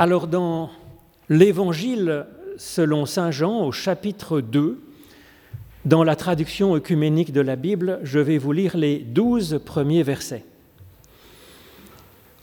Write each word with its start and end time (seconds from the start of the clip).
Alors 0.00 0.28
dans 0.28 0.70
l'Évangile 1.28 2.24
selon 2.56 3.04
Saint 3.04 3.30
Jean 3.30 3.66
au 3.66 3.70
chapitre 3.70 4.40
2, 4.40 4.80
dans 5.84 6.04
la 6.04 6.16
traduction 6.16 6.74
œcuménique 6.74 7.34
de 7.34 7.42
la 7.42 7.54
Bible, 7.54 8.00
je 8.02 8.18
vais 8.18 8.38
vous 8.38 8.52
lire 8.52 8.78
les 8.78 9.00
douze 9.00 9.60
premiers 9.62 10.02
versets. 10.02 10.46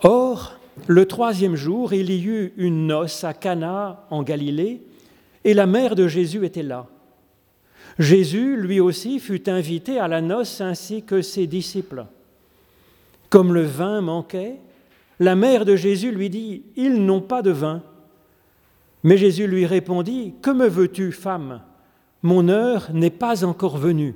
Or, 0.02 0.60
le 0.86 1.08
troisième 1.08 1.56
jour, 1.56 1.94
il 1.94 2.12
y 2.12 2.26
eut 2.26 2.54
une 2.58 2.86
noce 2.86 3.24
à 3.24 3.34
Cana 3.34 4.06
en 4.12 4.22
Galilée, 4.22 4.84
et 5.44 5.56
la 5.56 5.66
mère 5.66 5.96
de 5.96 6.08
Jésus 6.08 6.46
était 6.46 6.62
là. 6.62 6.86
Jésus, 7.98 8.56
lui 8.56 8.80
aussi, 8.80 9.20
fut 9.20 9.50
invité 9.50 9.98
à 9.98 10.08
la 10.08 10.22
noce 10.22 10.62
ainsi 10.62 11.02
que 11.02 11.24
ses 11.24 11.48
disciples. 11.48 12.06
Comme 13.32 13.52
le 13.52 13.64
vin 13.64 14.02
manquait, 14.02 14.58
la 15.20 15.36
mère 15.36 15.66
de 15.66 15.76
Jésus 15.76 16.12
lui 16.12 16.30
dit, 16.30 16.64
Ils 16.76 17.04
n'ont 17.04 17.22
pas 17.22 17.42
de 17.42 17.52
vin. 17.52 17.84
Mais 19.04 19.18
Jésus 19.18 19.48
lui 19.48 19.66
répondit, 19.66 20.36
Que 20.42 20.52
me 20.52 20.68
veux-tu, 20.68 21.12
femme? 21.12 21.62
Mon 22.22 22.50
heure 22.50 22.90
n'est 22.94 23.10
pas 23.10 23.46
encore 23.46 23.78
venue. 23.78 24.16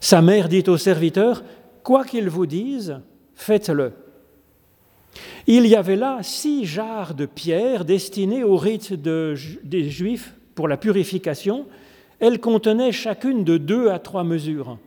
Sa 0.00 0.22
mère 0.22 0.48
dit 0.48 0.64
au 0.68 0.76
serviteur, 0.76 1.42
Quoi 1.82 2.04
qu'il 2.04 2.28
vous 2.28 2.46
dise, 2.46 3.00
faites-le. 3.34 3.92
Il 5.46 5.66
y 5.66 5.76
avait 5.76 5.96
là 5.96 6.18
six 6.22 6.64
jarres 6.64 7.14
de 7.14 7.26
pierre 7.26 7.84
destinées 7.84 8.44
au 8.44 8.56
rite 8.56 8.92
des 8.92 9.88
Juifs 9.88 10.34
pour 10.54 10.68
la 10.68 10.76
purification. 10.76 11.66
Elles 12.18 12.40
contenaient 12.40 12.92
chacune 12.92 13.44
de 13.44 13.56
deux 13.56 13.88
à 13.88 13.98
trois 13.98 14.24
mesures. 14.24 14.78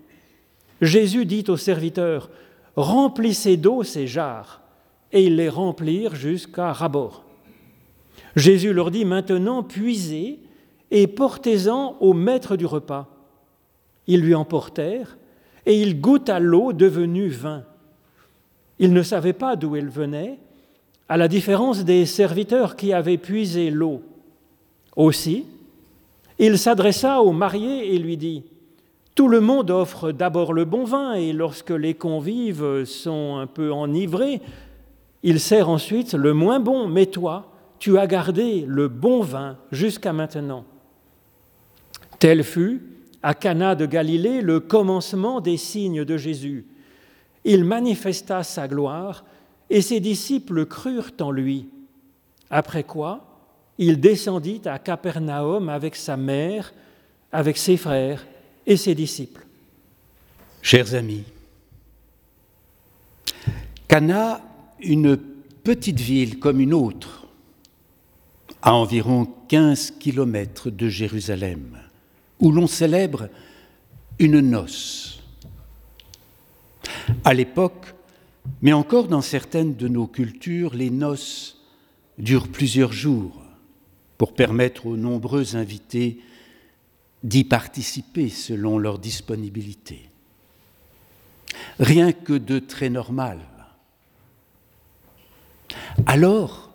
Jésus 0.82 1.26
dit 1.26 1.46
au 1.48 1.58
serviteur, 1.58 2.30
Remplissez 2.80 3.58
d'eau 3.58 3.84
ces 3.84 4.08
jarres, 4.08 4.62
et 5.12 5.26
ils 5.26 5.36
les 5.36 5.50
remplirent 5.50 6.16
jusqu'à 6.16 6.72
rabord. 6.72 7.26
Jésus 8.38 8.72
leur 8.72 8.90
dit 8.90 9.04
maintenant, 9.04 9.64
puisez 9.64 10.40
et 10.90 11.06
portez-en 11.08 11.98
au 12.00 12.14
maître 12.14 12.56
du 12.56 12.66
repas. 12.66 13.10
Ils 14.08 14.22
lui 14.22 14.34
emportèrent, 14.34 15.18
et 15.66 15.82
il 15.82 16.00
goûte 16.00 16.30
à 16.30 16.40
l'eau 16.40 16.72
devenue 16.72 17.28
vin. 17.28 17.66
Il 18.80 18.94
ne 18.94 19.04
savait 19.04 19.34
pas 19.34 19.58
d'où 19.58 19.76
elle 19.76 19.90
venait, 19.90 20.40
à 21.10 21.18
la 21.18 21.28
différence 21.28 21.84
des 21.84 22.06
serviteurs 22.06 22.78
qui 22.78 22.94
avaient 22.94 23.18
puisé 23.18 23.72
l'eau. 23.72 24.02
Aussi, 24.96 25.46
il 26.38 26.58
s'adressa 26.58 27.22
au 27.22 27.34
marié 27.34 27.94
et 27.94 28.00
lui 28.00 28.16
dit, 28.16 28.46
Tout 29.20 29.28
le 29.28 29.42
monde 29.42 29.70
offre 29.70 30.14
d'abord 30.14 30.54
le 30.54 30.64
bon 30.64 30.86
vin, 30.86 31.12
et 31.12 31.34
lorsque 31.34 31.72
les 31.72 31.94
convives 31.94 32.86
sont 32.86 33.36
un 33.36 33.48
peu 33.48 33.70
enivrés, 33.70 34.40
il 35.24 35.42
sert 35.42 35.68
ensuite 35.68 36.14
le 36.14 36.34
moins 36.34 36.62
bon, 36.62 36.88
mais 36.88 37.06
toi, 37.06 37.52
tu 37.80 37.98
as 37.98 38.08
gardé 38.08 38.64
le 38.66 38.88
bon 38.88 39.20
vin 39.20 39.58
jusqu'à 39.74 40.14
maintenant. 40.14 40.64
Tel 42.18 42.46
fut, 42.46 42.82
à 43.22 43.34
Cana 43.34 43.76
de 43.76 43.86
Galilée, 43.86 44.40
le 44.40 44.62
commencement 44.62 45.42
des 45.42 45.58
signes 45.58 46.06
de 46.06 46.16
Jésus 46.16 46.66
il 47.44 47.66
manifesta 47.66 48.42
sa 48.44 48.70
gloire 48.70 49.26
et 49.70 49.82
ses 49.82 50.00
disciples 50.00 50.66
crurent 50.66 51.12
en 51.20 51.32
lui. 51.32 51.68
Après 52.50 52.86
quoi, 52.86 53.26
il 53.78 54.00
descendit 54.00 54.62
à 54.64 54.80
Capernaum 54.80 55.68
avec 55.68 55.98
sa 55.98 56.16
mère, 56.16 56.74
avec 57.34 57.58
ses 57.58 57.76
frères 57.76 58.26
et 58.70 58.78
ses 58.78 58.96
disciples. 58.96 59.46
Chers 60.62 60.94
amis, 60.94 61.24
Cana, 63.88 64.42
une 64.80 65.18
petite 65.18 66.00
ville 66.00 66.40
comme 66.40 66.62
une 66.62 66.74
autre, 66.74 67.28
à 68.62 68.76
environ 68.76 69.28
15 69.48 69.96
kilomètres 70.00 70.70
de 70.70 70.88
Jérusalem, 70.88 71.80
où 72.40 72.52
l'on 72.52 72.68
célèbre 72.68 73.30
une 74.20 74.40
noce 74.40 75.20
à 77.26 77.34
l'époque, 77.34 77.96
mais 78.62 78.74
encore 78.74 79.08
dans 79.08 79.22
certaines 79.22 79.76
de 79.76 79.88
nos 79.88 80.06
cultures, 80.06 80.76
les 80.76 80.92
noces 80.92 81.60
durent 82.20 82.50
plusieurs 82.50 82.94
jours 82.94 83.42
pour 84.18 84.34
permettre 84.34 84.86
aux 84.86 84.98
nombreux 84.98 85.56
invités 85.56 86.20
d'y 87.24 87.44
participer 87.44 88.30
selon 88.30 88.78
leur 88.78 89.00
disponibilité. 89.00 90.10
Rien 91.80 92.12
que 92.12 92.34
de 92.34 92.60
très 92.60 92.90
normal. 92.90 93.40
Alors, 96.06 96.70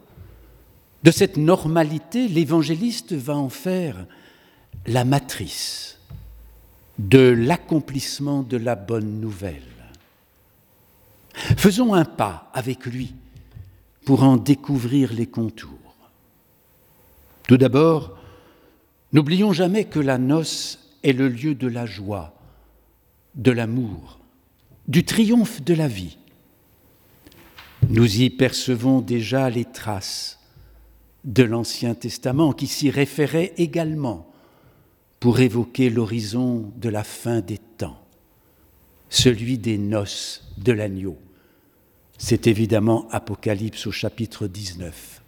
de 1.02 1.10
cette 1.10 1.36
normalité, 1.36 2.28
l'évangéliste 2.28 3.12
va 3.12 3.36
en 3.36 3.48
faire 3.48 4.06
la 4.86 5.04
matrice 5.04 5.98
de 6.98 7.18
l'accomplissement 7.18 8.42
de 8.42 8.56
la 8.56 8.74
bonne 8.74 9.20
nouvelle. 9.20 9.62
Faisons 11.34 11.94
un 11.94 12.04
pas 12.04 12.50
avec 12.54 12.86
lui 12.86 13.14
pour 14.04 14.22
en 14.22 14.36
découvrir 14.36 15.12
les 15.12 15.26
contours. 15.26 15.70
Tout 17.48 17.56
d'abord, 17.56 18.16
n'oublions 19.14 19.52
jamais 19.52 19.84
que 19.84 20.00
la 20.00 20.18
noce 20.18 20.90
est 21.04 21.12
le 21.12 21.28
lieu 21.28 21.54
de 21.54 21.68
la 21.68 21.86
joie, 21.86 22.34
de 23.36 23.52
l'amour, 23.52 24.18
du 24.88 25.04
triomphe 25.04 25.62
de 25.62 25.72
la 25.72 25.88
vie. 25.88 26.18
Nous 27.88 28.20
y 28.20 28.28
percevons 28.28 29.00
déjà 29.00 29.48
les 29.48 29.64
traces 29.64 30.40
de 31.22 31.44
l'Ancien 31.44 31.94
Testament 31.94 32.52
qui 32.52 32.66
s'y 32.66 32.90
référait 32.90 33.54
également 33.56 34.30
pour 35.20 35.40
évoquer 35.40 35.90
l'horizon 35.90 36.72
de 36.76 36.88
la 36.88 37.04
fin 37.04 37.40
des 37.40 37.58
temps, 37.58 38.02
celui 39.10 39.58
des 39.58 39.78
noces 39.78 40.52
de 40.58 40.72
l'agneau. 40.72 41.16
C'est 42.18 42.46
évidemment 42.46 43.08
Apocalypse 43.10 43.86
au 43.86 43.92
chapitre 43.92 44.48
19. 44.48 45.23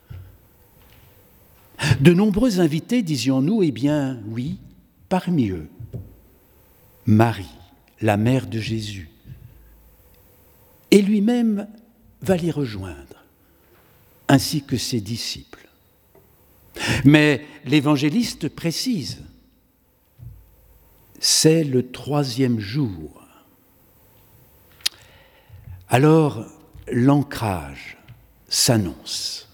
De 2.00 2.12
nombreux 2.12 2.60
invités, 2.60 3.03
disions-nous, 3.03 3.62
eh 3.62 3.70
bien 3.70 4.19
oui, 4.28 4.59
parmi 5.09 5.50
eux, 5.50 5.69
Marie, 7.04 7.54
la 8.00 8.16
mère 8.16 8.47
de 8.47 8.59
Jésus, 8.59 9.10
et 10.91 11.03
lui-même 11.03 11.69
va 12.22 12.37
l'y 12.37 12.50
rejoindre, 12.50 13.25
ainsi 14.28 14.62
que 14.62 14.76
ses 14.76 15.00
disciples. 15.00 15.69
Mais 17.04 17.47
l'évangéliste 17.64 18.48
précise, 18.48 19.22
c'est 21.20 21.64
le 21.64 21.91
troisième 21.91 22.60
jour. 22.60 23.22
Alors, 25.88 26.44
l'ancrage 26.91 27.97
s'annonce 28.48 29.48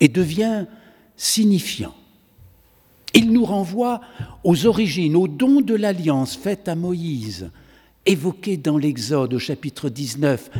et 0.00 0.08
devient 0.08 0.66
signifiant. 1.16 1.94
Il 3.14 3.32
nous 3.32 3.44
renvoie 3.44 4.00
aux 4.44 4.66
origines, 4.66 5.16
aux 5.16 5.28
dons 5.28 5.60
de 5.60 5.74
l'alliance 5.74 6.36
faite 6.36 6.68
à 6.68 6.74
Moïse, 6.74 7.50
évoqué 8.04 8.56
dans 8.56 8.78
l'Exode 8.78 9.34
au 9.34 9.38
chapitre 9.38 9.88
19. 9.88 10.50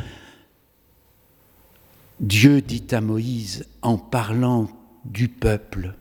Dieu 2.19 2.61
dit 2.61 2.87
à 2.91 3.01
Moïse 3.01 3.67
en 3.81 3.97
parlant 3.97 4.69
du 5.05 5.27
peuple 5.27 5.93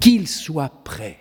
qu'il 0.00 0.28
soit 0.28 0.72
prêt 0.84 1.18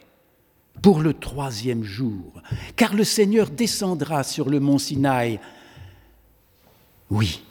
pour 0.82 1.00
le 1.00 1.14
troisième 1.14 1.84
jour, 1.84 2.42
car 2.76 2.94
le 2.94 3.04
Seigneur 3.04 3.50
descendra 3.50 4.24
sur 4.24 4.50
le 4.50 4.60
mont 4.60 4.78
Sinaï. 4.78 5.40
Oui, 7.10 7.42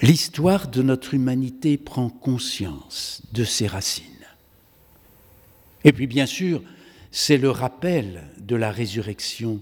l'histoire 0.00 0.68
de 0.68 0.82
notre 0.82 1.14
humanité 1.14 1.78
prend 1.78 2.08
conscience 2.08 3.22
de 3.32 3.44
ses 3.44 3.68
racines. 3.68 4.21
Et 5.84 5.92
puis 5.92 6.06
bien 6.06 6.26
sûr, 6.26 6.62
c'est 7.10 7.38
le 7.38 7.50
rappel 7.50 8.22
de 8.38 8.56
la 8.56 8.70
résurrection 8.70 9.60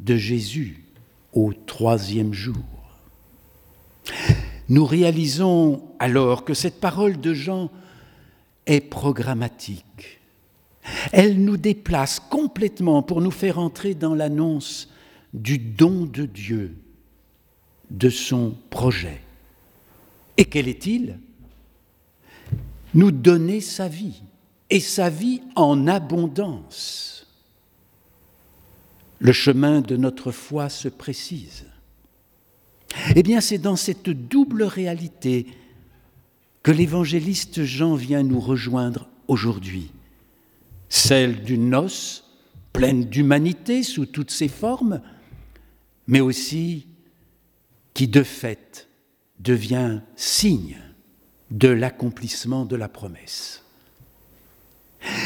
de 0.00 0.16
Jésus 0.16 0.84
au 1.32 1.52
troisième 1.52 2.32
jour. 2.32 2.64
Nous 4.68 4.84
réalisons 4.84 5.82
alors 5.98 6.44
que 6.44 6.54
cette 6.54 6.80
parole 6.80 7.20
de 7.20 7.34
Jean 7.34 7.70
est 8.66 8.80
programmatique. 8.80 10.20
Elle 11.12 11.42
nous 11.42 11.56
déplace 11.56 12.20
complètement 12.20 13.02
pour 13.02 13.20
nous 13.20 13.30
faire 13.30 13.58
entrer 13.58 13.94
dans 13.94 14.14
l'annonce 14.14 14.88
du 15.34 15.58
don 15.58 16.04
de 16.04 16.24
Dieu, 16.24 16.76
de 17.90 18.10
son 18.10 18.54
projet. 18.70 19.20
Et 20.36 20.44
quel 20.44 20.68
est-il? 20.68 21.18
Nous 22.94 23.10
donner 23.10 23.60
sa 23.60 23.88
vie, 23.88 24.22
et 24.70 24.80
sa 24.80 25.10
vie 25.10 25.42
en 25.56 25.86
abondance. 25.86 27.26
Le 29.18 29.32
chemin 29.32 29.80
de 29.80 29.96
notre 29.96 30.32
foi 30.32 30.68
se 30.68 30.88
précise. 30.88 31.66
Eh 33.14 33.22
bien, 33.22 33.40
c'est 33.40 33.58
dans 33.58 33.76
cette 33.76 34.10
double 34.10 34.62
réalité 34.62 35.46
que 36.62 36.70
l'évangéliste 36.70 37.64
Jean 37.64 37.94
vient 37.94 38.22
nous 38.22 38.40
rejoindre 38.40 39.08
aujourd'hui, 39.28 39.90
celle 40.88 41.42
d'une 41.42 41.70
noce 41.70 42.24
pleine 42.72 43.04
d'humanité 43.04 43.82
sous 43.82 44.06
toutes 44.06 44.30
ses 44.30 44.48
formes, 44.48 45.00
mais 46.06 46.20
aussi 46.20 46.86
qui 47.94 48.08
de 48.08 48.22
fait 48.22 48.88
devient 49.38 50.00
signe 50.16 50.78
de 51.50 51.68
l'accomplissement 51.68 52.64
de 52.64 52.76
la 52.76 52.88
promesse. 52.88 53.64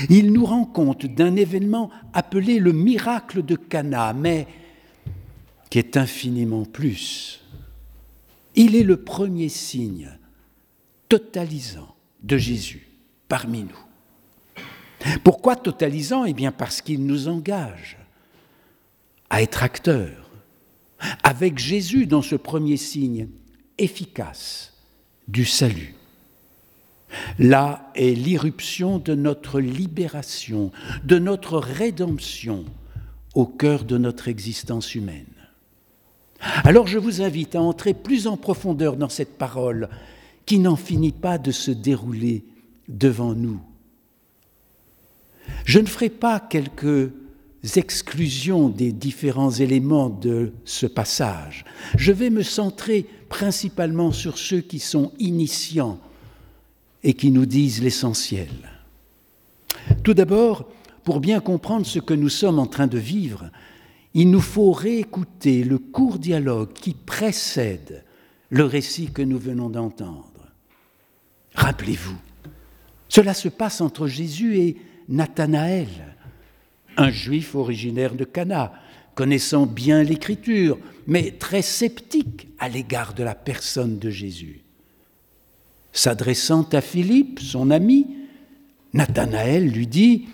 Il 0.09 0.33
nous 0.33 0.45
rend 0.45 0.65
compte 0.65 1.07
d'un 1.07 1.37
événement 1.37 1.91
appelé 2.13 2.59
le 2.59 2.73
miracle 2.73 3.45
de 3.45 3.57
Cana, 3.57 4.13
mais 4.13 4.47
qui 5.71 5.79
est 5.79 5.97
infiniment 5.97 6.65
plus. 6.65 7.43
Il 8.55 8.77
est 8.77 8.85
le 8.85 8.99
premier 8.99 9.49
signe 9.49 10.11
totalisant 11.09 11.95
de 12.23 12.37
Jésus 12.37 12.87
parmi 13.29 13.65
nous. 13.65 15.15
Pourquoi 15.23 15.57
totalisant? 15.57 16.25
Eh 16.25 16.33
bien 16.33 16.53
parce 16.53 16.81
qu'il 16.81 17.05
nous 17.05 17.29
engage 17.29 17.99
à 19.29 19.43
être 19.43 19.63
acteurs 19.63 20.31
avec 21.23 21.59
Jésus 21.59 22.07
dans 22.07 22.23
ce 22.23 22.37
premier 22.37 22.77
signe 22.77 23.29
efficace 23.77 24.73
du 25.27 25.45
salut. 25.45 25.95
Là 27.39 27.91
est 27.95 28.15
l'irruption 28.15 28.99
de 28.99 29.15
notre 29.15 29.61
libération, 29.61 30.71
de 31.05 31.19
notre 31.19 31.59
rédemption 31.59 32.65
au 33.35 33.47
cœur 33.47 33.85
de 33.85 33.99
notre 33.99 34.29
existence 34.29 34.95
humaine. 34.95 35.27
Alors 36.65 36.87
je 36.87 36.99
vous 36.99 37.23
invite 37.23 37.55
à 37.55 37.61
entrer 37.61 37.95
plus 37.95 38.27
en 38.27 38.37
profondeur 38.37 38.97
dans 38.97 39.09
cette 39.09 39.39
parole 39.39 39.89
qui 40.47 40.59
n'en 40.59 40.77
finit 40.77 41.13
pas 41.13 41.39
de 41.39 41.51
se 41.51 41.71
dérouler 41.71 42.45
devant 42.89 43.35
nous. 43.35 43.61
Je 45.65 45.79
ne 45.79 45.87
ferai 45.87 46.11
pas 46.11 46.41
quelques 46.41 47.11
exclusions 47.77 48.69
des 48.69 48.93
différents 48.93 49.51
éléments 49.51 50.11
de 50.11 50.53
ce 50.65 50.87
passage. 50.87 51.65
Je 51.97 52.13
vais 52.13 52.31
me 52.31 52.43
centrer 52.43 53.07
principalement 53.29 54.13
sur 54.13 54.37
ceux 54.37 54.61
qui 54.61 54.79
sont 54.79 55.13
initiants 55.19 55.99
et 57.05 57.15
qui 57.15 57.31
nous 57.31 57.47
disent 57.47 57.83
l'essentiel. 57.83 58.49
Tout 60.03 60.15
d'abord, 60.15 60.69
pour 61.05 61.21
bien 61.21 61.41
comprendre 61.41 61.87
ce 61.87 61.99
que 61.99 62.15
nous 62.15 62.31
sommes 62.31 62.59
en 62.59 62.67
train 62.67 62.87
de 62.87 62.99
vivre, 62.99 63.51
il 64.15 64.31
nous 64.31 64.41
faut 64.41 64.73
réécouter 64.73 65.65
le 65.65 65.79
court 65.79 66.19
dialogue 66.19 66.73
qui 66.73 66.95
précède 66.95 68.05
le 68.49 68.65
récit 68.65 69.11
que 69.13 69.23
nous 69.23 69.39
venons 69.39 69.69
d'entendre. 69.69 70.31
Rappelez-vous, 71.55 72.17
cela 73.09 73.35
se 73.35 73.49
passe 73.49 73.81
entre 73.81 74.07
Jésus 74.07 74.59
et 74.59 74.77
Nathanaël, 75.09 75.89
un 76.97 77.11
juif 77.11 77.55
originaire 77.55 78.15
de 78.15 78.25
Cana, 78.25 78.73
connaissant 79.15 79.67
bien 79.67 80.03
l'Écriture, 80.03 80.79
mais 81.07 81.33
très 81.33 81.63
sceptique 81.63 82.49
à 82.59 82.69
l'égard 82.69 83.15
de 83.15 83.23
la 83.23 83.35
personne 83.35 83.99
de 83.99 84.11
Jésus. 84.11 84.64
S'adressant 85.95 86.69
à 86.73 86.81
Philippe, 86.81 87.39
son 87.39 87.71
ami, 87.71 88.09
Nathanaël 88.95 89.71
lui 89.71 89.87
dit 89.87 90.27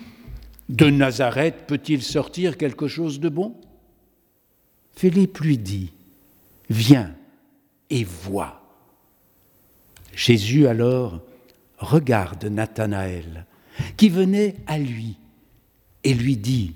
De 0.69 0.89
Nazareth 0.89 1.67
peut-il 1.67 2.01
sortir 2.01 2.57
quelque 2.57 2.87
chose 2.87 3.19
de 3.19 3.29
bon? 3.29 3.55
Philippe 4.95 5.37
lui 5.37 5.59
dit 5.59 5.93
Viens 6.71 7.13
et 7.91 8.03
vois. 8.03 8.63
Jésus 10.15 10.65
alors 10.65 11.21
regarde 11.77 12.43
Nathanaël, 12.45 13.45
qui 13.97 14.09
venait 14.09 14.55
à 14.65 14.79
lui, 14.79 15.17
et 16.03 16.15
lui 16.15 16.37
dit, 16.37 16.73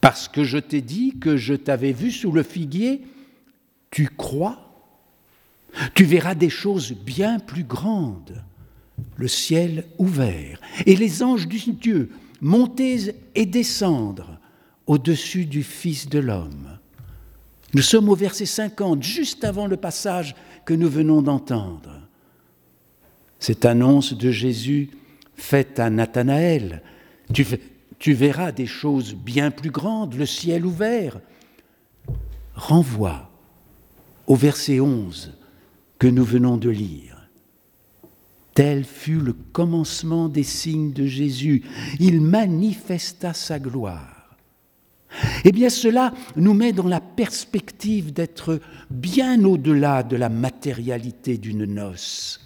Parce 0.00 0.28
que 0.28 0.44
je 0.44 0.58
t'ai 0.58 0.82
dit 0.82 1.18
que 1.18 1.36
je 1.36 1.54
t'avais 1.54 1.92
vu 1.92 2.12
sous 2.12 2.30
le 2.30 2.44
figuier, 2.44 3.02
tu 3.90 4.08
crois? 4.08 4.67
Tu 5.94 6.04
verras 6.04 6.34
des 6.34 6.50
choses 6.50 6.92
bien 6.92 7.38
plus 7.38 7.64
grandes, 7.64 8.42
le 9.16 9.28
ciel 9.28 9.84
ouvert, 9.98 10.60
et 10.86 10.96
les 10.96 11.22
anges 11.22 11.46
du 11.46 11.58
Dieu 11.72 12.10
monter 12.40 13.14
et 13.34 13.46
descendre 13.46 14.38
au-dessus 14.86 15.44
du 15.44 15.62
Fils 15.62 16.08
de 16.08 16.18
l'homme. 16.18 16.78
Nous 17.74 17.82
sommes 17.82 18.08
au 18.08 18.14
verset 18.14 18.46
50, 18.46 19.02
juste 19.02 19.44
avant 19.44 19.66
le 19.66 19.76
passage 19.76 20.34
que 20.64 20.74
nous 20.74 20.88
venons 20.88 21.20
d'entendre. 21.20 22.00
Cette 23.38 23.64
annonce 23.64 24.14
de 24.14 24.30
Jésus 24.30 24.90
faite 25.36 25.78
à 25.78 25.90
Nathanaël, 25.90 26.82
tu, 27.32 28.12
verras 28.14 28.52
des 28.52 28.66
choses 28.66 29.14
bien 29.14 29.50
plus 29.50 29.70
grandes, 29.70 30.14
le 30.14 30.26
ciel 30.26 30.64
ouvert, 30.64 31.20
renvoie 32.54 33.30
au 34.26 34.34
verset 34.34 34.80
11 34.80 35.37
que 35.98 36.06
nous 36.06 36.24
venons 36.24 36.56
de 36.56 36.70
lire. 36.70 37.28
Tel 38.54 38.84
fut 38.84 39.20
le 39.20 39.32
commencement 39.32 40.28
des 40.28 40.42
signes 40.42 40.92
de 40.92 41.06
Jésus. 41.06 41.62
Il 42.00 42.20
manifesta 42.20 43.32
sa 43.32 43.58
gloire. 43.58 44.36
Eh 45.44 45.52
bien 45.52 45.70
cela 45.70 46.12
nous 46.36 46.54
met 46.54 46.72
dans 46.72 46.86
la 46.86 47.00
perspective 47.00 48.12
d'être 48.12 48.60
bien 48.90 49.44
au-delà 49.44 50.02
de 50.02 50.16
la 50.16 50.28
matérialité 50.28 51.38
d'une 51.38 51.64
noce. 51.64 52.40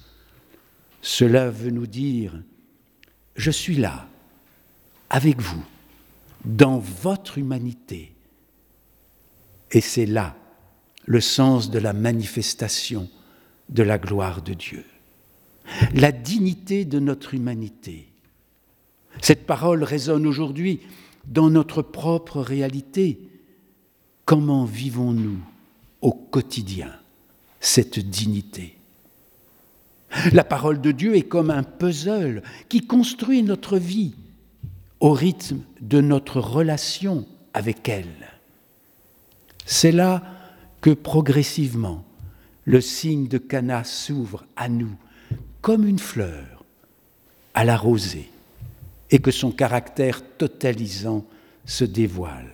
Cela 1.00 1.50
veut 1.50 1.70
nous 1.70 1.86
dire, 1.86 2.40
je 3.34 3.50
suis 3.50 3.76
là, 3.76 4.06
avec 5.10 5.40
vous, 5.40 5.64
dans 6.44 6.78
votre 6.78 7.38
humanité. 7.38 8.14
Et 9.72 9.80
c'est 9.80 10.06
là 10.06 10.36
le 11.06 11.20
sens 11.20 11.70
de 11.70 11.78
la 11.78 11.92
manifestation 11.92 13.08
de 13.72 13.82
la 13.82 13.98
gloire 13.98 14.42
de 14.42 14.54
Dieu, 14.54 14.84
la 15.94 16.12
dignité 16.12 16.84
de 16.84 16.98
notre 16.98 17.34
humanité. 17.34 18.08
Cette 19.20 19.46
parole 19.46 19.82
résonne 19.82 20.26
aujourd'hui 20.26 20.80
dans 21.26 21.50
notre 21.50 21.82
propre 21.82 22.40
réalité. 22.40 23.18
Comment 24.24 24.64
vivons-nous 24.64 25.38
au 26.00 26.12
quotidien 26.12 26.92
cette 27.60 27.98
dignité? 27.98 28.76
La 30.32 30.44
parole 30.44 30.80
de 30.80 30.92
Dieu 30.92 31.16
est 31.16 31.22
comme 31.22 31.50
un 31.50 31.62
puzzle 31.62 32.42
qui 32.68 32.86
construit 32.86 33.42
notre 33.42 33.78
vie 33.78 34.14
au 35.00 35.12
rythme 35.12 35.60
de 35.80 36.00
notre 36.00 36.40
relation 36.40 37.26
avec 37.54 37.88
elle. 37.88 38.32
C'est 39.64 39.92
là 39.92 40.22
que 40.80 40.90
progressivement 40.90 42.04
le 42.64 42.80
signe 42.80 43.28
de 43.28 43.38
Cana 43.38 43.84
s'ouvre 43.84 44.44
à 44.56 44.68
nous 44.68 44.94
comme 45.60 45.86
une 45.86 45.98
fleur 45.98 46.64
à 47.54 47.64
la 47.64 47.76
rosée 47.76 48.30
et 49.10 49.18
que 49.18 49.30
son 49.30 49.52
caractère 49.52 50.22
totalisant 50.38 51.24
se 51.66 51.84
dévoile. 51.84 52.50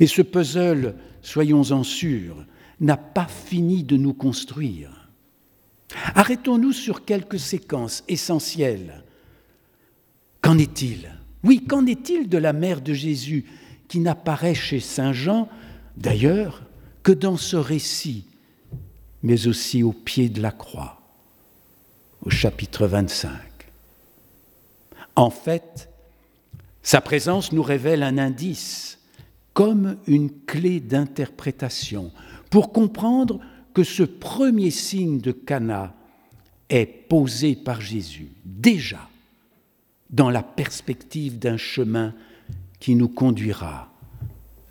Et 0.00 0.06
ce 0.06 0.22
puzzle, 0.22 0.94
soyons-en 1.22 1.84
sûrs, 1.84 2.44
n'a 2.80 2.96
pas 2.96 3.26
fini 3.26 3.84
de 3.84 3.96
nous 3.96 4.14
construire. 4.14 5.08
Arrêtons-nous 6.14 6.72
sur 6.72 7.04
quelques 7.04 7.38
séquences 7.38 8.02
essentielles. 8.08 9.04
Qu'en 10.40 10.58
est-il? 10.58 11.10
Oui, 11.44 11.64
qu'en 11.64 11.86
est-il 11.86 12.28
de 12.28 12.38
la 12.38 12.52
mère 12.52 12.80
de 12.80 12.94
Jésus 12.94 13.44
qui 13.88 14.00
n'apparaît 14.00 14.54
chez 14.54 14.80
Saint 14.80 15.12
Jean, 15.12 15.48
d'ailleurs, 15.96 16.62
que 17.02 17.12
dans 17.12 17.36
ce 17.36 17.56
récit, 17.56 18.24
mais 19.22 19.46
aussi 19.46 19.82
au 19.82 19.92
pied 19.92 20.28
de 20.28 20.42
la 20.42 20.50
croix, 20.50 21.00
au 22.24 22.30
chapitre 22.30 22.86
25 22.86 23.52
en 25.16 25.30
fait, 25.30 25.88
sa 26.82 27.00
présence 27.00 27.52
nous 27.52 27.62
révèle 27.62 28.02
un 28.02 28.18
indice, 28.18 28.98
comme 29.52 29.96
une 30.06 30.30
clé 30.30 30.80
d'interprétation, 30.80 32.10
pour 32.50 32.72
comprendre 32.72 33.40
que 33.74 33.84
ce 33.84 34.02
premier 34.02 34.70
signe 34.70 35.20
de 35.20 35.32
Cana 35.32 35.94
est 36.68 36.86
posé 36.86 37.54
par 37.54 37.80
Jésus, 37.80 38.32
déjà 38.44 39.08
dans 40.10 40.30
la 40.30 40.42
perspective 40.42 41.38
d'un 41.38 41.56
chemin 41.56 42.14
qui 42.80 42.94
nous 42.94 43.08
conduira 43.08 43.90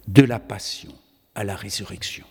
de 0.07 0.23
la 0.23 0.39
passion 0.39 0.91
à 1.33 1.43
la 1.43 1.55
résurrection. 1.55 2.25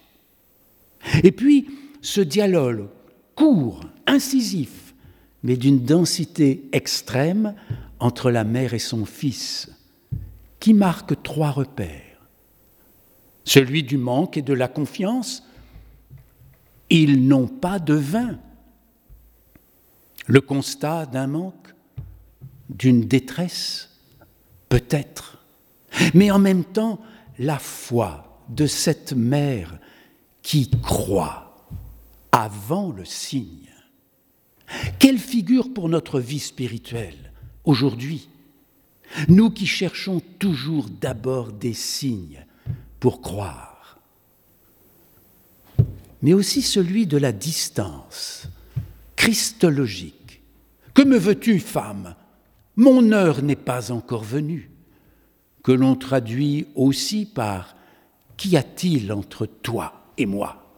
Et 1.25 1.33
puis, 1.33 1.69
ce 2.03 2.21
dialogue 2.21 2.89
court, 3.35 3.81
incisif, 4.07 4.95
mais 5.43 5.57
d'une 5.57 5.85
densité 5.85 6.69
extrême 6.73 7.55
entre 7.99 8.31
la 8.31 8.45
mère 8.45 8.75
et 8.75 8.79
son 8.79 9.05
fils, 9.05 9.71
qui 10.59 10.75
marque 10.75 11.23
trois 11.23 11.51
repères. 11.51 12.29
Celui 13.45 13.83
du 13.83 13.97
manque 13.97 14.37
et 14.37 14.43
de 14.43 14.53
la 14.53 14.69
confiance. 14.69 15.47
Ils 16.91 17.27
n'ont 17.27 17.47
pas 17.47 17.79
de 17.79 17.95
vin. 17.95 18.39
Le 20.27 20.41
constat 20.41 21.07
d'un 21.07 21.27
manque, 21.27 21.75
d'une 22.69 23.07
détresse, 23.07 23.91
peut-être, 24.69 25.39
mais 26.15 26.31
en 26.31 26.39
même 26.39 26.65
temps 26.65 27.01
la 27.39 27.59
foi 27.59 28.43
de 28.49 28.67
cette 28.67 29.13
mère 29.13 29.79
qui 30.43 30.71
croit 30.83 31.50
avant 32.33 32.91
le 32.91 33.05
signe. 33.05 33.69
Quelle 34.99 35.19
figure 35.19 35.73
pour 35.73 35.89
notre 35.89 36.21
vie 36.21 36.39
spirituelle 36.39 37.33
aujourd'hui? 37.65 38.29
Nous 39.29 39.51
qui 39.51 39.67
cherchons 39.67 40.21
toujours 40.39 40.89
d'abord 40.89 41.53
des 41.53 41.75
signes 41.75 42.47
pour 43.01 43.21
croire, 43.21 43.99
mais 46.23 46.33
aussi 46.33 46.63
celui 46.63 47.07
de 47.07 47.17
la 47.17 47.33
distance 47.33 48.47
christologique. 49.17 50.43
Que 50.95 51.03
me 51.03 51.19
veux-tu, 51.19 51.59
femme? 51.59 52.15
Mon 52.77 53.11
heure 53.11 53.43
n'est 53.43 53.57
pas 53.57 53.91
encore 53.91 54.23
venue, 54.23 54.71
que 55.65 55.73
l'on 55.73 55.97
traduit 55.97 56.69
aussi 56.75 57.27
par 57.27 57.75
Qu'y 58.41 58.57
a-t-il 58.57 59.13
entre 59.13 59.45
toi 59.45 59.93
et 60.17 60.25
moi? 60.25 60.70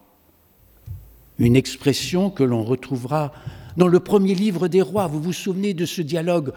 Une 1.42 1.56
expression 1.56 2.30
que 2.30 2.44
l'on 2.44 2.62
retrouvera 2.62 3.32
dans 3.76 3.88
le 3.88 3.98
premier 3.98 4.32
livre 4.32 4.68
des 4.68 4.80
rois. 4.80 5.08
Vous 5.08 5.20
vous 5.20 5.32
souvenez 5.32 5.74
de 5.74 5.86
ce 5.86 6.00
dialogue 6.00 6.52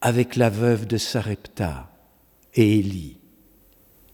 avec 0.00 0.36
la 0.36 0.48
veuve 0.48 0.86
de 0.86 0.96
Sarepta 0.96 1.92
et 2.54 2.78
Élie. 2.78 3.18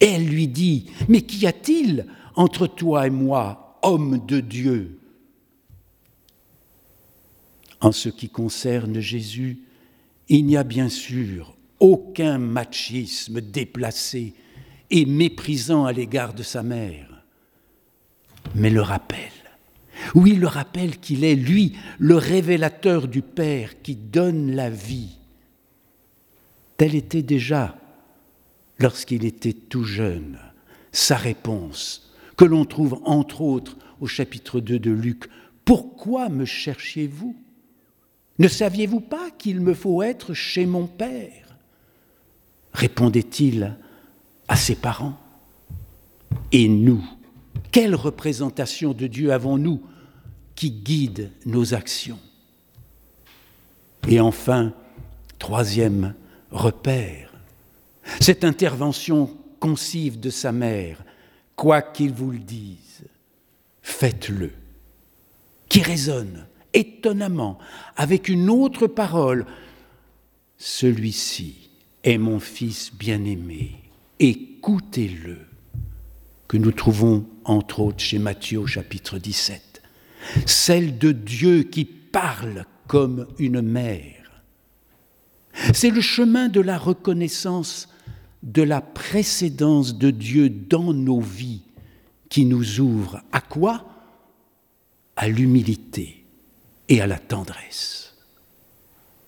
Elle 0.00 0.26
lui 0.26 0.48
dit, 0.48 0.90
Mais 1.06 1.20
qu'y 1.20 1.46
a-t-il 1.46 2.06
entre 2.34 2.66
toi 2.66 3.06
et 3.06 3.10
moi, 3.10 3.78
homme 3.82 4.20
de 4.26 4.40
Dieu? 4.40 4.98
En 7.80 7.92
ce 7.92 8.08
qui 8.08 8.28
concerne 8.28 8.98
Jésus, 8.98 9.60
il 10.28 10.44
n'y 10.44 10.56
a 10.56 10.64
bien 10.64 10.88
sûr 10.88 11.54
aucun 11.78 12.38
machisme 12.38 13.40
déplacé 13.40 14.34
et 14.90 15.06
méprisant 15.06 15.84
à 15.84 15.92
l'égard 15.92 16.34
de 16.34 16.42
sa 16.42 16.64
mère, 16.64 17.22
mais 18.56 18.70
le 18.70 18.82
rappel 18.82 19.35
oui, 20.14 20.34
le 20.34 20.46
rappelle 20.46 20.98
qu'il 20.98 21.24
est, 21.24 21.34
lui, 21.34 21.72
le 21.98 22.16
révélateur 22.16 23.08
du 23.08 23.22
Père 23.22 23.82
qui 23.82 23.94
donne 23.94 24.54
la 24.54 24.70
vie. 24.70 25.16
Tel 26.76 26.94
était 26.94 27.22
déjà, 27.22 27.76
lorsqu'il 28.78 29.24
était 29.24 29.52
tout 29.52 29.84
jeune, 29.84 30.38
sa 30.92 31.16
réponse, 31.16 32.12
que 32.36 32.44
l'on 32.44 32.64
trouve 32.64 33.00
entre 33.04 33.40
autres 33.40 33.76
au 34.00 34.06
chapitre 34.06 34.60
2 34.60 34.78
de 34.78 34.90
Luc. 34.90 35.24
Pourquoi 35.64 36.28
me 36.28 36.44
cherchiez-vous? 36.44 37.34
Ne 38.38 38.48
saviez-vous 38.48 39.00
pas 39.00 39.30
qu'il 39.38 39.60
me 39.60 39.72
faut 39.72 40.02
être 40.02 40.34
chez 40.34 40.66
mon 40.66 40.86
Père? 40.86 41.46
répondait-il 42.76 43.74
à 44.48 44.56
ses 44.56 44.74
parents. 44.74 45.18
Et 46.52 46.68
nous, 46.68 47.02
quelle 47.72 47.94
représentation 47.94 48.92
de 48.92 49.06
Dieu 49.06 49.32
avons-nous? 49.32 49.80
Qui 50.56 50.70
guide 50.70 51.30
nos 51.44 51.74
actions. 51.74 52.18
Et 54.08 54.18
enfin, 54.20 54.72
troisième 55.38 56.14
repère, 56.50 57.32
cette 58.20 58.44
intervention 58.44 59.36
concive 59.60 60.18
de 60.18 60.30
sa 60.30 60.52
mère, 60.52 61.02
quoi 61.54 61.82
qu'il 61.82 62.12
vous 62.12 62.30
le 62.30 62.38
dise, 62.38 63.04
faites-le, 63.82 64.52
qui 65.68 65.82
résonne 65.82 66.46
étonnamment 66.72 67.58
avec 67.96 68.28
une 68.28 68.50
autre 68.50 68.86
parole, 68.86 69.46
celui-ci 70.58 71.70
est 72.04 72.18
mon 72.18 72.38
fils 72.38 72.94
bien-aimé, 72.94 73.76
écoutez-le 74.18 75.38
que 76.48 76.56
nous 76.56 76.72
trouvons 76.72 77.26
entre 77.44 77.80
autres 77.80 78.00
chez 78.00 78.18
Matthieu 78.18 78.66
chapitre 78.66 79.18
17, 79.18 79.65
celle 80.46 80.98
de 80.98 81.12
Dieu 81.12 81.62
qui 81.62 81.84
parle 81.84 82.64
comme 82.86 83.26
une 83.38 83.60
mère. 83.62 84.42
C'est 85.72 85.90
le 85.90 86.00
chemin 86.00 86.48
de 86.48 86.60
la 86.60 86.78
reconnaissance 86.78 87.88
de 88.42 88.62
la 88.62 88.80
précédence 88.80 89.96
de 89.98 90.10
Dieu 90.10 90.48
dans 90.48 90.92
nos 90.92 91.20
vies 91.20 91.62
qui 92.28 92.44
nous 92.44 92.80
ouvre 92.80 93.22
à 93.32 93.40
quoi? 93.40 93.86
À 95.16 95.28
l'humilité 95.28 96.24
et 96.88 97.00
à 97.00 97.06
la 97.06 97.18
tendresse. 97.18 98.14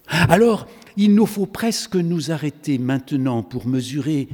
Alors, 0.07 0.67
il 0.97 1.15
nous 1.15 1.27
faut 1.27 1.47
presque 1.47 1.97
nous 1.97 2.31
arrêter 2.31 2.79
maintenant 2.79 3.43
pour 3.43 3.67
mesurer 3.67 4.29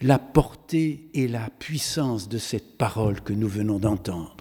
la 0.00 0.18
portée 0.18 1.08
et 1.14 1.28
la 1.28 1.50
puissance 1.50 2.28
de 2.28 2.38
cette 2.38 2.78
parole 2.78 3.20
que 3.20 3.32
nous 3.32 3.48
venons 3.48 3.78
d'entendre. 3.78 4.39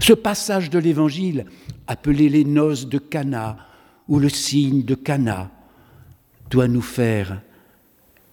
Ce 0.00 0.12
passage 0.12 0.70
de 0.70 0.78
l'Évangile, 0.78 1.46
appelé 1.86 2.28
les 2.28 2.44
noces 2.44 2.88
de 2.88 2.98
Cana 2.98 3.56
ou 4.08 4.18
le 4.18 4.28
signe 4.28 4.84
de 4.84 4.94
Cana, 4.94 5.50
doit 6.50 6.68
nous 6.68 6.82
faire 6.82 7.40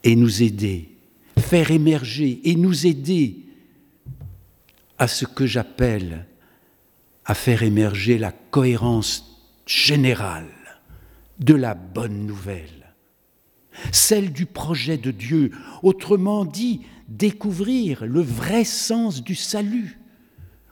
et 0.04 0.16
nous 0.16 0.44
aider, 0.44 0.89
faire 1.38 1.72
émerger 1.72 2.42
et 2.44 2.56
nous 2.56 2.88
aider 2.88 3.46
à 4.98 5.08
ce 5.08 5.25
que 5.25 5.46
j'appelle 5.46 6.25
à 7.25 7.34
faire 7.34 7.63
émerger 7.63 8.18
la 8.18 8.32
cohérence 8.32 9.46
générale 9.66 10.48
de 11.39 11.54
la 11.54 11.74
bonne 11.75 12.25
nouvelle 12.25 12.77
celle 13.92 14.32
du 14.32 14.46
projet 14.46 14.98
de 14.98 15.12
Dieu, 15.12 15.51
autrement 15.84 16.46
dit, 16.46 16.82
découvrir 17.08 18.06
le 18.06 18.22
vrai 18.22 18.63
sens 18.63 19.24
du 19.24 19.36
salut, 19.36 20.00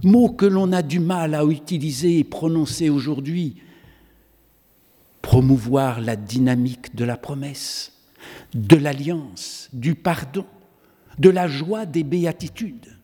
mot 0.04 0.30
que 0.30 0.46
l'on 0.46 0.72
a 0.72 0.82
du 0.82 1.00
mal 1.00 1.36
à 1.36 1.44
utiliser 1.44 2.20
et 2.20 2.24
prononcer 2.24 2.90
aujourd'hui, 2.90 3.56
promouvoir 5.22 6.02
la 6.02 6.16
dynamique 6.16 6.96
de 6.96 7.06
la 7.06 7.18
promesse, 7.18 7.94
de 8.54 8.76
l'alliance, 8.76 9.70
du 9.74 9.96
pardon, 9.96 10.46
de 11.18 11.30
la 11.30 11.48
joie 11.48 11.86
des 11.86 12.04
béatitudes. 12.04 12.98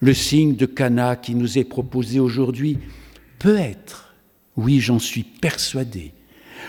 Le 0.00 0.14
signe 0.14 0.56
de 0.56 0.66
Cana 0.66 1.16
qui 1.16 1.34
nous 1.34 1.58
est 1.58 1.64
proposé 1.64 2.20
aujourd'hui 2.20 2.78
peut 3.38 3.58
être, 3.58 4.14
oui 4.56 4.80
j'en 4.80 4.98
suis 4.98 5.24
persuadé, 5.24 6.12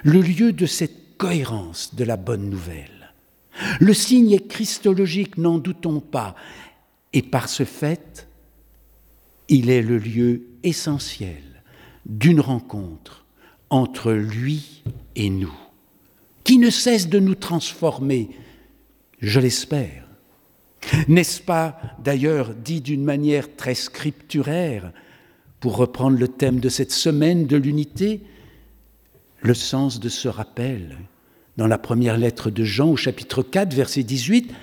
le 0.04 0.22
lieu 0.22 0.54
de 0.54 0.66
cette 0.66 1.18
cohérence 1.18 1.96
de 1.96 2.04
la 2.04 2.18
bonne 2.18 2.50
nouvelle. 2.50 3.14
Le 3.80 3.94
signe 3.94 4.32
est 4.32 4.48
christologique, 4.48 5.38
n'en 5.38 5.58
doutons 5.58 6.00
pas, 6.00 6.36
et 7.14 7.22
par 7.22 7.50
ce 7.50 7.66
fait, 7.66 8.27
il 9.50 9.70
est 9.70 9.82
le 9.82 9.98
lieu 9.98 10.44
essentiel 10.64 11.44
d'une 12.06 12.40
rencontre 12.40 13.26
entre 13.70 14.12
lui 14.12 14.84
et 15.16 15.30
nous, 15.30 15.54
qui 16.44 16.58
ne 16.58 16.70
cesse 16.70 17.10
de 17.10 17.20
nous 17.20 17.36
transformer, 17.36 18.30
je 19.20 19.40
l'espère. 19.40 20.08
N'est-ce 21.08 21.42
pas 21.42 21.80
d'ailleurs 22.04 22.54
dit 22.54 22.82
d'une 22.82 23.04
manière 23.04 23.56
très 23.56 23.76
scripturaire, 23.76 24.92
pour 25.60 25.76
reprendre 25.78 26.18
le 26.18 26.28
thème 26.28 26.60
de 26.60 26.70
cette 26.70 26.92
semaine 26.92 27.48
de 27.48 27.58
l'unité, 27.58 28.22
le 29.42 29.54
sens 29.54 30.00
de 30.00 30.08
ce 30.08 30.28
rappel. 30.28 30.98
Dans 31.58 31.68
la 31.68 31.80
première 31.80 32.18
lettre 32.18 32.52
de 32.52 32.64
Jean 32.64 32.92
au 32.92 32.96
chapitre 32.96 33.42
4, 33.42 33.74
verset 33.74 34.04
18, 34.04 34.54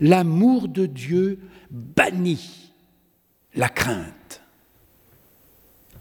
l'amour 0.00 0.68
de 0.68 0.86
Dieu 0.86 1.38
bannit 1.70 2.61
la 3.54 3.68
crainte. 3.68 4.40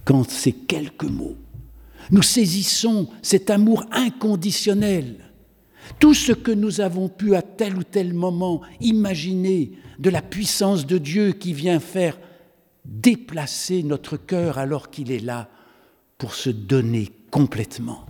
Quand 0.05 0.29
ces 0.29 0.51
quelques 0.51 1.03
mots, 1.03 1.38
nous 2.10 2.22
saisissons 2.22 3.08
cet 3.22 3.50
amour 3.50 3.86
inconditionnel, 3.91 5.17
tout 6.00 6.13
ce 6.13 6.31
que 6.31 6.51
nous 6.51 6.81
avons 6.81 7.10
pu 7.10 7.36
à 7.36 7.41
tel 7.41 7.77
ou 7.77 7.84
tel 7.84 8.13
moment 8.13 8.62
imaginer 8.79 9.74
de 10.00 10.10
la 10.10 10.22
puissance 10.22 10.86
de 10.86 10.98
Dieu 10.98 11.34
qui 11.34 11.53
vient 11.53 11.79
faire 11.79 12.17
déplacer 12.86 13.84
notre 13.84 14.17
cœur 14.17 14.58
alors 14.58 14.89
qu'il 14.89 15.12
est 15.12 15.20
là 15.20 15.50
pour 16.17 16.34
se 16.34 16.50
donner 16.50 17.10
complètement 17.29 18.05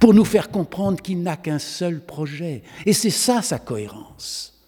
pour 0.00 0.14
nous 0.14 0.24
faire 0.24 0.50
comprendre 0.50 1.00
qu'il 1.00 1.22
n'a 1.22 1.36
qu'un 1.36 1.58
seul 1.58 2.00
projet. 2.00 2.62
Et 2.86 2.92
c'est 2.92 3.10
ça 3.10 3.42
sa 3.42 3.58
cohérence, 3.58 4.62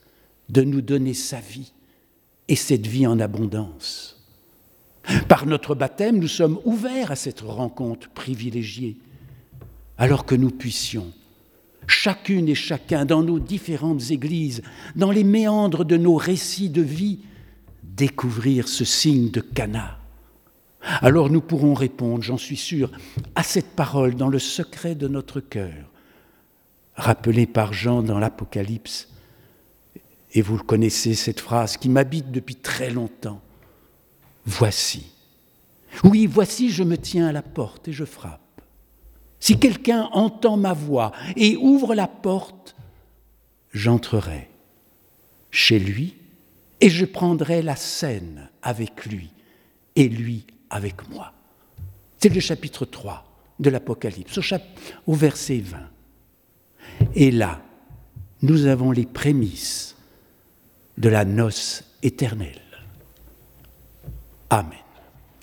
de 0.48 0.62
nous 0.62 0.80
donner 0.80 1.14
sa 1.14 1.40
vie, 1.40 1.72
et 2.48 2.56
cette 2.56 2.86
vie 2.86 3.06
en 3.06 3.20
abondance. 3.20 4.16
Par 5.28 5.46
notre 5.46 5.74
baptême, 5.74 6.18
nous 6.18 6.28
sommes 6.28 6.58
ouverts 6.64 7.12
à 7.12 7.16
cette 7.16 7.40
rencontre 7.40 8.08
privilégiée, 8.10 8.96
alors 9.98 10.26
que 10.26 10.34
nous 10.34 10.50
puissions, 10.50 11.12
chacune 11.86 12.48
et 12.48 12.54
chacun, 12.54 13.04
dans 13.04 13.22
nos 13.22 13.38
différentes 13.38 14.10
églises, 14.10 14.62
dans 14.96 15.10
les 15.10 15.24
méandres 15.24 15.84
de 15.84 15.96
nos 15.96 16.16
récits 16.16 16.70
de 16.70 16.82
vie, 16.82 17.20
découvrir 17.82 18.68
ce 18.68 18.84
signe 18.84 19.30
de 19.30 19.40
Cana. 19.40 19.98
Alors 21.00 21.30
nous 21.30 21.40
pourrons 21.40 21.74
répondre, 21.74 22.22
j'en 22.22 22.36
suis 22.36 22.56
sûr, 22.56 22.90
à 23.34 23.42
cette 23.42 23.70
parole 23.70 24.14
dans 24.14 24.28
le 24.28 24.38
secret 24.38 24.94
de 24.94 25.08
notre 25.08 25.40
cœur, 25.40 25.90
rappelée 26.94 27.46
par 27.46 27.72
Jean 27.72 28.02
dans 28.02 28.18
l'Apocalypse. 28.18 29.08
Et 30.36 30.42
vous 30.42 30.58
le 30.58 30.62
connaissez, 30.62 31.14
cette 31.14 31.40
phrase 31.40 31.78
qui 31.78 31.88
m'habite 31.88 32.30
depuis 32.30 32.56
très 32.56 32.90
longtemps. 32.90 33.40
Voici. 34.44 35.06
Oui, 36.04 36.26
voici, 36.26 36.70
je 36.70 36.82
me 36.82 36.98
tiens 36.98 37.26
à 37.26 37.32
la 37.32 37.40
porte 37.40 37.88
et 37.88 37.92
je 37.94 38.04
frappe. 38.04 38.60
Si 39.40 39.58
quelqu'un 39.58 40.10
entend 40.12 40.58
ma 40.58 40.74
voix 40.74 41.12
et 41.36 41.56
ouvre 41.56 41.94
la 41.94 42.06
porte, 42.06 42.76
j'entrerai 43.72 44.50
chez 45.50 45.78
lui 45.78 46.16
et 46.82 46.90
je 46.90 47.06
prendrai 47.06 47.62
la 47.62 47.76
scène 47.76 48.50
avec 48.60 49.06
lui 49.06 49.30
et 49.94 50.06
lui 50.06 50.44
avec 50.68 51.08
moi. 51.08 51.32
C'est 52.18 52.28
le 52.28 52.40
chapitre 52.40 52.84
3 52.84 53.24
de 53.58 53.70
l'Apocalypse, 53.70 54.38
au, 55.06 55.14
verset 55.14 55.60
20. 55.60 55.78
Et 57.14 57.30
là, 57.30 57.62
nous 58.42 58.66
avons 58.66 58.90
les 58.90 59.06
prémices 59.06 59.95
de 60.96 61.08
la 61.08 61.24
noce 61.24 61.84
éternelle. 62.02 62.62
Amen. 64.50 64.85